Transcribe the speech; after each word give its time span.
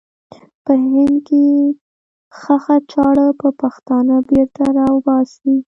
په 0.63 0.73
هند 0.89 1.15
کې 1.27 1.43
ښخه 2.39 2.77
چاړه 2.91 3.27
به 3.39 3.49
پښتانه 3.61 4.15
بېرته 4.29 4.63
را 4.77 4.85
وباسي. 4.95 5.53